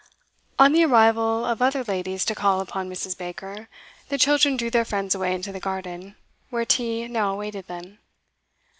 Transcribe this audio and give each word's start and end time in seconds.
On 0.57 0.73
the 0.73 0.83
arrival 0.83 1.45
of 1.45 1.61
other 1.61 1.83
ladies 1.83 2.25
to 2.25 2.33
call 2.33 2.59
upon 2.59 2.89
Mrs. 2.89 3.15
Baker, 3.15 3.69
the 4.09 4.17
children 4.17 4.57
drew 4.57 4.71
their 4.71 4.83
friends 4.83 5.13
away 5.13 5.31
into 5.35 5.51
the 5.51 5.59
garden, 5.59 6.15
where 6.49 6.65
tea 6.65 7.07
now 7.07 7.33
awaited 7.35 7.67
them. 7.67 7.99